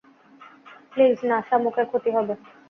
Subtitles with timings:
[0.91, 2.33] Please না, শামুকের ক্ষতি হবে।